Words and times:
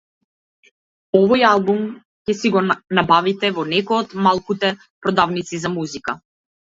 Овој 1.17 1.43
албум 1.49 1.83
ќе 2.29 2.35
си 2.39 2.51
го 2.55 2.63
набавите 2.69 3.53
во 3.59 3.67
некоја 3.75 4.01
од 4.07 4.17
малкуте 4.29 4.73
продавници 5.05 5.61
за 5.67 5.73
музика. 5.79 6.17